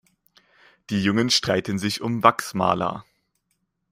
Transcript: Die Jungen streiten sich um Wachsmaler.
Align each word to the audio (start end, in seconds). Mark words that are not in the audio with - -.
Die 0.89 1.03
Jungen 1.03 1.29
streiten 1.29 1.77
sich 1.77 2.01
um 2.01 2.23
Wachsmaler. 2.23 3.05